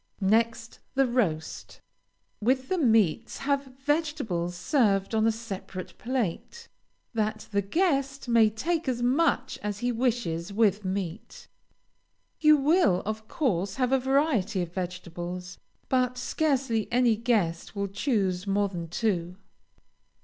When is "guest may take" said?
7.61-8.87